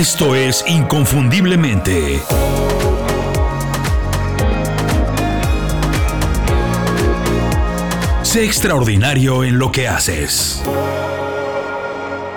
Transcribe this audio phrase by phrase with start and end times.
[0.00, 2.22] Esto es Inconfundiblemente.
[8.22, 10.62] Sé extraordinario en lo que haces.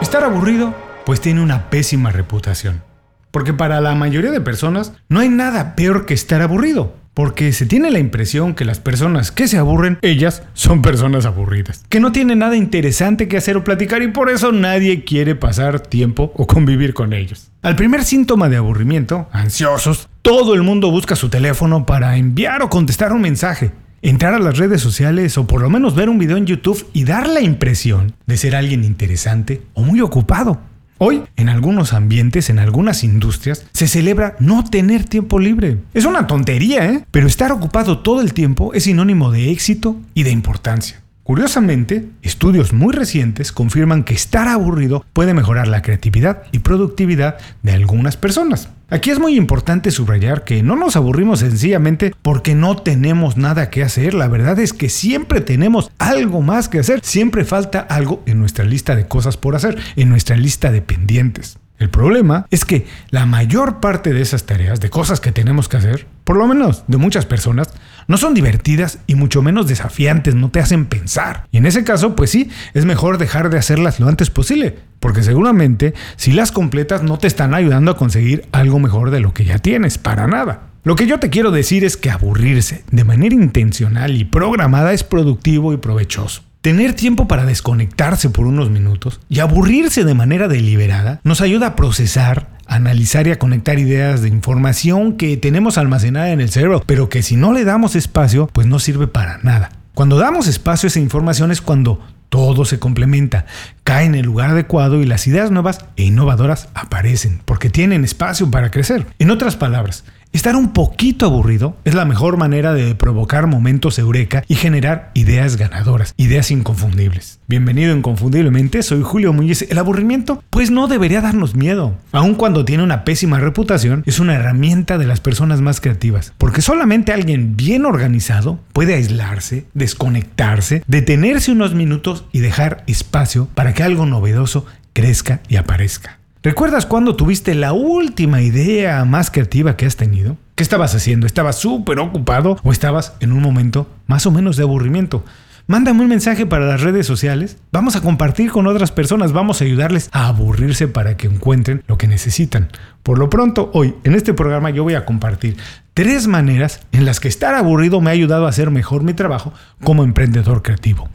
[0.02, 2.84] Estar aburrido, pues tiene una pésima reputación.
[3.32, 7.03] Porque para la mayoría de personas no hay nada peor que estar aburrido.
[7.14, 11.84] Porque se tiene la impresión que las personas que se aburren, ellas son personas aburridas.
[11.90, 15.80] Que no tienen nada interesante que hacer o platicar y por eso nadie quiere pasar
[15.80, 17.52] tiempo o convivir con ellos.
[17.62, 22.70] Al primer síntoma de aburrimiento, ansiosos, todo el mundo busca su teléfono para enviar o
[22.70, 23.72] contestar un mensaje
[24.04, 27.06] entrar a las redes sociales o por lo menos ver un video en YouTube y
[27.06, 30.60] dar la impresión de ser alguien interesante o muy ocupado.
[31.00, 35.80] Hoy, en algunos ambientes, en algunas industrias, se celebra no tener tiempo libre.
[35.94, 37.06] Es una tontería, ¿eh?
[37.12, 41.02] Pero estar ocupado todo el tiempo es sinónimo de éxito y de importancia.
[41.24, 47.72] Curiosamente, estudios muy recientes confirman que estar aburrido puede mejorar la creatividad y productividad de
[47.72, 48.68] algunas personas.
[48.94, 53.82] Aquí es muy importante subrayar que no nos aburrimos sencillamente porque no tenemos nada que
[53.82, 54.14] hacer.
[54.14, 57.00] La verdad es que siempre tenemos algo más que hacer.
[57.04, 61.58] Siempre falta algo en nuestra lista de cosas por hacer, en nuestra lista de pendientes.
[61.80, 65.78] El problema es que la mayor parte de esas tareas, de cosas que tenemos que
[65.78, 67.70] hacer, por lo menos de muchas personas,
[68.08, 71.48] no son divertidas y mucho menos desafiantes, no te hacen pensar.
[71.52, 75.24] Y en ese caso, pues sí, es mejor dejar de hacerlas lo antes posible, porque
[75.24, 79.46] seguramente si las completas no te están ayudando a conseguir algo mejor de lo que
[79.46, 80.70] ya tienes, para nada.
[80.84, 85.04] Lo que yo te quiero decir es que aburrirse de manera intencional y programada es
[85.06, 86.44] productivo y provechoso.
[86.64, 91.76] Tener tiempo para desconectarse por unos minutos y aburrirse de manera deliberada nos ayuda a
[91.76, 97.10] procesar, analizar y a conectar ideas de información que tenemos almacenada en el cerebro, pero
[97.10, 99.72] que si no le damos espacio, pues no sirve para nada.
[99.94, 103.46] Cuando damos espacio a esa información es cuando todo se complementa,
[103.84, 108.50] cae en el lugar adecuado y las ideas nuevas e innovadoras aparecen, porque tienen espacio
[108.50, 109.06] para crecer.
[109.20, 110.04] En otras palabras,
[110.34, 115.58] Estar un poquito aburrido es la mejor manera de provocar momentos eureka y generar ideas
[115.58, 117.40] ganadoras, ideas inconfundibles.
[117.48, 119.62] Bienvenido inconfundiblemente, soy Julio Muñiz.
[119.70, 121.96] El aburrimiento pues no debería darnos miedo.
[122.12, 126.64] Aun cuando tiene una pésima reputación, es una herramienta de las personas más creativas, porque
[126.64, 133.84] solamente alguien bien organizado puede aislarse, desconectarse, detenerse unos minutos y dejar espacio para que
[133.84, 136.23] algo novedoso crezca y aparezca.
[136.44, 140.36] ¿Recuerdas cuando tuviste la última idea más creativa que has tenido?
[140.56, 141.26] ¿Qué estabas haciendo?
[141.26, 145.24] ¿Estabas súper ocupado o estabas en un momento más o menos de aburrimiento?
[145.68, 147.56] Mándame un mensaje para las redes sociales.
[147.72, 151.98] Vamos a compartir con otras personas, vamos a ayudarles a aburrirse para que encuentren lo
[151.98, 152.68] que necesitan.
[153.04, 155.56] Por lo pronto, hoy en este programa yo voy a compartir
[155.94, 159.54] tres maneras en las que estar aburrido me ha ayudado a hacer mejor mi trabajo
[159.82, 161.08] como emprendedor creativo.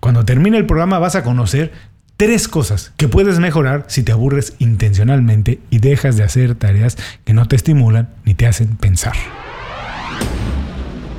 [0.00, 1.70] Cuando termine el programa vas a conocer
[2.16, 7.32] Tres cosas que puedes mejorar si te aburres intencionalmente y dejas de hacer tareas que
[7.32, 9.14] no te estimulan ni te hacen pensar.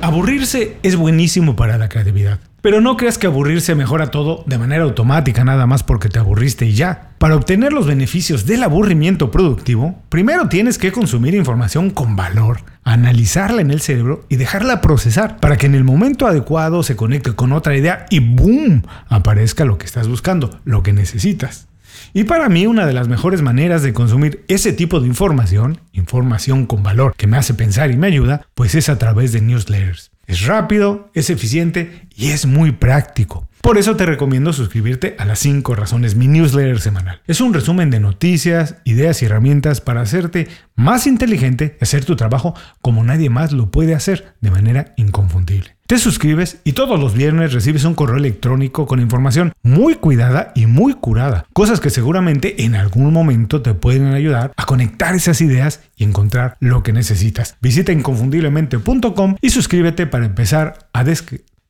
[0.00, 2.38] Aburrirse es buenísimo para la creatividad.
[2.60, 6.66] Pero no creas que aburrirse mejora todo de manera automática nada más porque te aburriste
[6.66, 7.10] y ya.
[7.18, 13.62] Para obtener los beneficios del aburrimiento productivo, primero tienes que consumir información con valor, analizarla
[13.62, 17.52] en el cerebro y dejarla procesar para que en el momento adecuado se conecte con
[17.52, 18.82] otra idea y ¡boom!
[19.08, 21.66] aparezca lo que estás buscando, lo que necesitas.
[22.12, 26.66] Y para mí una de las mejores maneras de consumir ese tipo de información, información
[26.66, 30.10] con valor que me hace pensar y me ayuda, pues es a través de newsletters.
[30.26, 33.48] Es rápido, es eficiente y es muy práctico.
[33.64, 37.22] Por eso te recomiendo suscribirte a las 5 razones, mi newsletter semanal.
[37.26, 42.14] Es un resumen de noticias, ideas y herramientas para hacerte más inteligente y hacer tu
[42.14, 45.76] trabajo como nadie más lo puede hacer de manera inconfundible.
[45.86, 50.66] Te suscribes y todos los viernes recibes un correo electrónico con información muy cuidada y
[50.66, 51.46] muy curada.
[51.54, 56.56] Cosas que seguramente en algún momento te pueden ayudar a conectar esas ideas y encontrar
[56.60, 57.56] lo que necesitas.
[57.62, 61.02] Visita inconfundiblemente.com y suscríbete para empezar a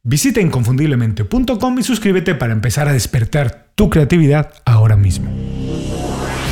[0.07, 5.31] Visita inconfundiblemente.com y suscríbete para empezar a despertar tu creatividad ahora mismo.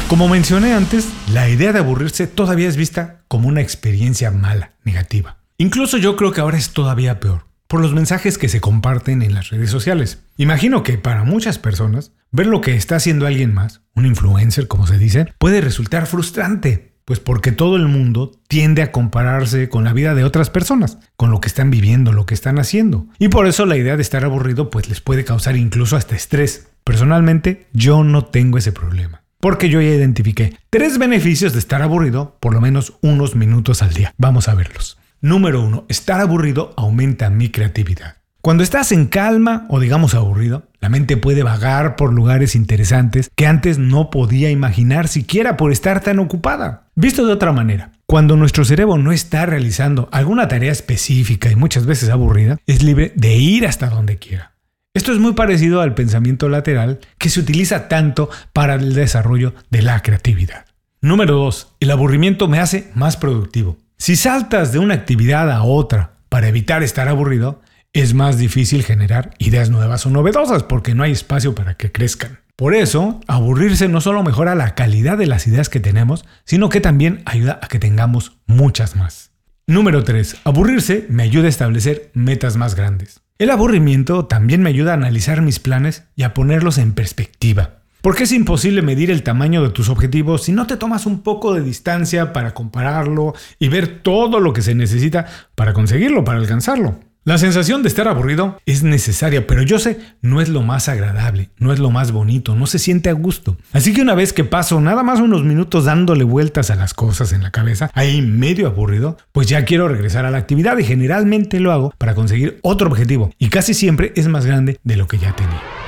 [0.09, 5.37] Como mencioné antes, la idea de aburrirse todavía es vista como una experiencia mala, negativa.
[5.59, 9.35] Incluso yo creo que ahora es todavía peor por los mensajes que se comparten en
[9.35, 10.23] las redes sociales.
[10.39, 14.87] Imagino que para muchas personas, ver lo que está haciendo alguien más, un influencer como
[14.87, 19.93] se dice, puede resultar frustrante, pues porque todo el mundo tiende a compararse con la
[19.93, 23.07] vida de otras personas, con lo que están viviendo, lo que están haciendo.
[23.19, 26.69] Y por eso la idea de estar aburrido pues les puede causar incluso hasta estrés.
[26.85, 29.23] Personalmente yo no tengo ese problema.
[29.41, 33.93] Porque yo ya identifiqué tres beneficios de estar aburrido por lo menos unos minutos al
[33.93, 34.15] día.
[34.17, 34.99] Vamos a verlos.
[35.21, 35.87] Número 1.
[35.89, 38.17] Estar aburrido aumenta mi creatividad.
[38.41, 43.47] Cuando estás en calma o digamos aburrido, La mente puede vagar por lugares interesantes que
[43.47, 46.89] antes no podía imaginar siquiera por estar tan ocupada.
[46.97, 51.87] Visto de otra manera, cuando nuestro cerebro no está realizando alguna tarea específica y muchas
[51.87, 54.55] veces aburrida, es libre de ir hasta donde quiera.
[54.93, 59.83] Esto es muy parecido al pensamiento lateral que se utiliza tanto para el desarrollo de
[59.83, 60.67] la creatividad.
[61.01, 61.77] Número 2.
[61.79, 63.79] El aburrimiento me hace más productivo.
[63.99, 67.63] Si saltas de una actividad a otra para evitar estar aburrido,
[67.93, 72.41] es más difícil generar ideas nuevas o novedosas porque no hay espacio para que crezcan.
[72.57, 76.81] Por eso, aburrirse no solo mejora la calidad de las ideas que tenemos, sino que
[76.81, 79.33] también ayuda a que tengamos muchas más.
[79.67, 80.37] Número 3.
[80.45, 83.21] Aburrirse me ayuda a establecer metas más grandes.
[83.39, 87.83] El aburrimiento también me ayuda a analizar mis planes y a ponerlos en perspectiva.
[88.01, 91.55] Porque es imposible medir el tamaño de tus objetivos si no te tomas un poco
[91.55, 97.12] de distancia para compararlo y ver todo lo que se necesita para conseguirlo, para alcanzarlo.
[97.25, 101.51] La sensación de estar aburrido es necesaria, pero yo sé, no es lo más agradable,
[101.57, 103.57] no es lo más bonito, no se siente a gusto.
[103.73, 107.33] Así que una vez que paso nada más unos minutos dándole vueltas a las cosas
[107.33, 111.61] en la cabeza, ahí medio aburrido, pues ya quiero regresar a la actividad y generalmente
[111.61, 115.19] lo hago para conseguir otro objetivo y casi siempre es más grande de lo que
[115.19, 115.82] ya tenía.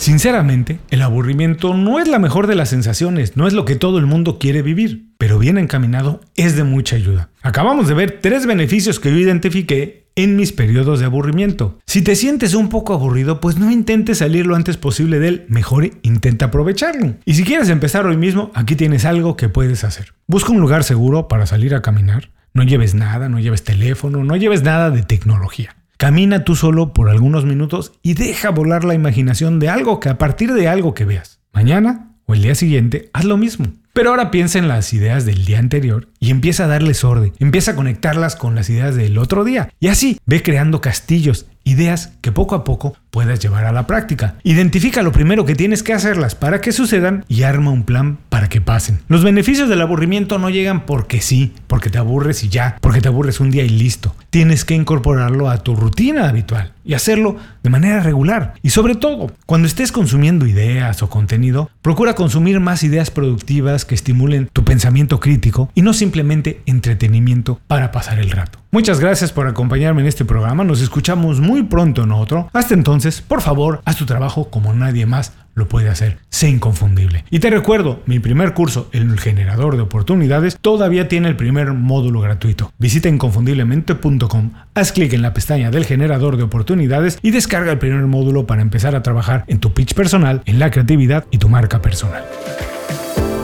[0.00, 3.98] Sinceramente, el aburrimiento no es la mejor de las sensaciones, no es lo que todo
[3.98, 7.28] el mundo quiere vivir, pero bien encaminado es de mucha ayuda.
[7.42, 11.78] Acabamos de ver tres beneficios que yo identifiqué en mis periodos de aburrimiento.
[11.86, 15.44] Si te sientes un poco aburrido, pues no intentes salir lo antes posible de él,
[15.48, 17.16] mejor intenta aprovecharlo.
[17.26, 20.14] Y si quieres empezar hoy mismo, aquí tienes algo que puedes hacer.
[20.26, 22.30] Busca un lugar seguro para salir a caminar.
[22.54, 25.76] No lleves nada, no lleves teléfono, no lleves nada de tecnología.
[26.00, 30.16] Camina tú solo por algunos minutos y deja volar la imaginación de algo que a
[30.16, 31.40] partir de algo que veas.
[31.52, 33.66] Mañana o el día siguiente, haz lo mismo.
[33.92, 37.72] Pero ahora piensa en las ideas del día anterior y empieza a darles orden, empieza
[37.72, 39.70] a conectarlas con las ideas del otro día.
[39.80, 44.36] Y así ve creando castillos, ideas que poco a poco puedas llevar a la práctica.
[44.42, 48.48] Identifica lo primero que tienes que hacerlas para que sucedan y arma un plan para
[48.48, 49.00] que pasen.
[49.08, 53.08] Los beneficios del aburrimiento no llegan porque sí, porque te aburres y ya, porque te
[53.08, 54.14] aburres un día y listo.
[54.30, 58.54] Tienes que incorporarlo a tu rutina habitual y hacerlo de manera regular.
[58.62, 63.94] Y sobre todo, cuando estés consumiendo ideas o contenido, procura consumir más ideas productivas que
[63.94, 68.58] estimulen tu pensamiento crítico y no simplemente entretenimiento para pasar el rato.
[68.72, 70.64] Muchas gracias por acompañarme en este programa.
[70.64, 72.50] Nos escuchamos muy pronto en otro.
[72.52, 76.18] Hasta entonces, por favor, haz tu trabajo como nadie más lo puede hacer.
[76.28, 77.24] Sé inconfundible.
[77.30, 82.20] Y te recuerdo, mi primer curso, el generador de oportunidades, todavía tiene el primer módulo
[82.20, 82.72] gratuito.
[82.78, 88.06] Visita inconfundiblemente.com, haz clic en la pestaña del generador de oportunidades y descarga el primer
[88.06, 91.80] módulo para empezar a trabajar en tu pitch personal, en la creatividad y tu marca
[91.80, 92.24] personal.